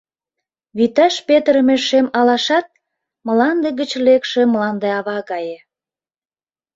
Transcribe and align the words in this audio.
Вӱташ 0.77 1.15
петырыме 1.27 1.75
шем 1.89 2.07
алашат— 2.19 2.67
мланде 3.25 3.69
гыч 3.79 3.91
лекше 4.05 4.41
Мландава 4.51 5.17
гае. 5.29 5.57